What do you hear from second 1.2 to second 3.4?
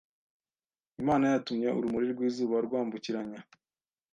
yatumye urumuri rw’izuba rwambukiranya